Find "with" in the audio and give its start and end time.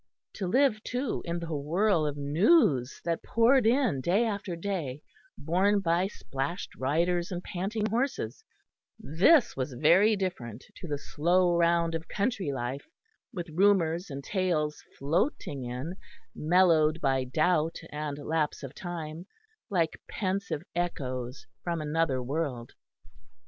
13.31-13.49